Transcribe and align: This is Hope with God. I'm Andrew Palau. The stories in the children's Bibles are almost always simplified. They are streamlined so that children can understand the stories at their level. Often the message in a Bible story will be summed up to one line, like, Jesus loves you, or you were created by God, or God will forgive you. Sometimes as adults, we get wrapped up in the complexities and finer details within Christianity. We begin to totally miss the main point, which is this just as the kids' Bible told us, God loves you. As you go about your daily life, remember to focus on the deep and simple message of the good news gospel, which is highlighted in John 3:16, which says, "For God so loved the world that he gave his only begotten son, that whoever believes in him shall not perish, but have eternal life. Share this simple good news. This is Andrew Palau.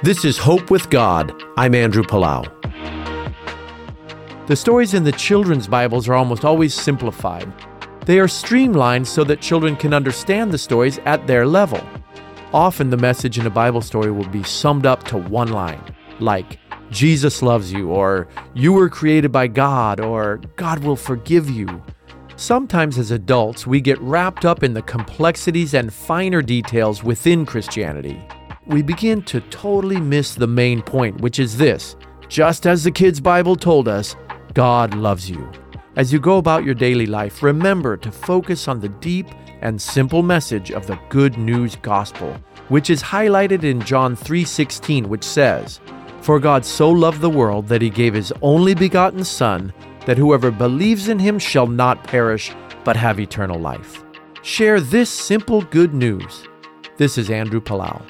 This 0.00 0.24
is 0.24 0.38
Hope 0.38 0.70
with 0.70 0.90
God. 0.90 1.34
I'm 1.56 1.74
Andrew 1.74 2.04
Palau. 2.04 2.46
The 4.46 4.54
stories 4.54 4.94
in 4.94 5.02
the 5.02 5.10
children's 5.10 5.66
Bibles 5.66 6.08
are 6.08 6.14
almost 6.14 6.44
always 6.44 6.72
simplified. 6.72 7.52
They 8.06 8.20
are 8.20 8.28
streamlined 8.28 9.08
so 9.08 9.24
that 9.24 9.40
children 9.40 9.74
can 9.74 9.92
understand 9.92 10.52
the 10.52 10.58
stories 10.58 10.98
at 10.98 11.26
their 11.26 11.48
level. 11.48 11.84
Often 12.54 12.90
the 12.90 12.96
message 12.96 13.40
in 13.40 13.46
a 13.46 13.50
Bible 13.50 13.80
story 13.82 14.12
will 14.12 14.28
be 14.28 14.44
summed 14.44 14.86
up 14.86 15.02
to 15.04 15.18
one 15.18 15.50
line, 15.50 15.82
like, 16.20 16.60
Jesus 16.92 17.42
loves 17.42 17.72
you, 17.72 17.90
or 17.90 18.28
you 18.54 18.72
were 18.72 18.88
created 18.88 19.32
by 19.32 19.48
God, 19.48 19.98
or 19.98 20.40
God 20.54 20.78
will 20.84 20.94
forgive 20.94 21.50
you. 21.50 21.82
Sometimes 22.36 22.98
as 22.98 23.10
adults, 23.10 23.66
we 23.66 23.80
get 23.80 24.00
wrapped 24.00 24.44
up 24.44 24.62
in 24.62 24.74
the 24.74 24.82
complexities 24.82 25.74
and 25.74 25.92
finer 25.92 26.40
details 26.40 27.02
within 27.02 27.44
Christianity. 27.44 28.22
We 28.68 28.82
begin 28.82 29.22
to 29.22 29.40
totally 29.40 29.98
miss 29.98 30.34
the 30.34 30.46
main 30.46 30.82
point, 30.82 31.22
which 31.22 31.38
is 31.38 31.56
this 31.56 31.96
just 32.28 32.66
as 32.66 32.84
the 32.84 32.90
kids' 32.90 33.18
Bible 33.18 33.56
told 33.56 33.88
us, 33.88 34.14
God 34.52 34.92
loves 34.92 35.30
you. 35.30 35.50
As 35.96 36.12
you 36.12 36.20
go 36.20 36.36
about 36.36 36.64
your 36.64 36.74
daily 36.74 37.06
life, 37.06 37.42
remember 37.42 37.96
to 37.96 38.12
focus 38.12 38.68
on 38.68 38.80
the 38.80 38.90
deep 38.90 39.26
and 39.62 39.80
simple 39.80 40.22
message 40.22 40.70
of 40.70 40.86
the 40.86 40.98
good 41.08 41.38
news 41.38 41.76
gospel, 41.76 42.36
which 42.68 42.90
is 42.90 43.02
highlighted 43.02 43.64
in 43.64 43.80
John 43.80 44.14
3:16, 44.14 45.08
which 45.08 45.24
says, 45.24 45.80
"For 46.20 46.38
God 46.38 46.66
so 46.66 46.90
loved 46.90 47.22
the 47.22 47.30
world 47.30 47.68
that 47.68 47.80
he 47.80 47.88
gave 47.88 48.12
his 48.12 48.34
only 48.42 48.74
begotten 48.74 49.24
son, 49.24 49.72
that 50.04 50.18
whoever 50.18 50.50
believes 50.50 51.08
in 51.08 51.18
him 51.18 51.38
shall 51.38 51.66
not 51.66 52.04
perish, 52.04 52.52
but 52.84 52.96
have 52.96 53.18
eternal 53.18 53.58
life. 53.58 54.04
Share 54.42 54.78
this 54.78 55.08
simple 55.08 55.62
good 55.62 55.94
news. 55.94 56.46
This 56.98 57.16
is 57.16 57.30
Andrew 57.30 57.62
Palau. 57.62 58.02